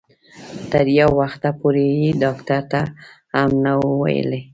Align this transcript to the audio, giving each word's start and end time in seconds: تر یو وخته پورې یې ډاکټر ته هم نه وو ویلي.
تر 0.71 0.85
یو 0.99 1.09
وخته 1.21 1.49
پورې 1.59 1.85
یې 2.01 2.11
ډاکټر 2.23 2.61
ته 2.71 2.81
هم 3.35 3.49
نه 3.65 3.71
وو 3.79 3.91
ویلي. 4.01 4.41